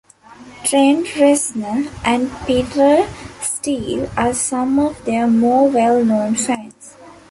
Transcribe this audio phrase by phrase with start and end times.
[0.63, 3.07] Trent Reznor and Peter
[3.39, 6.95] Steele are some of their more well-known fans.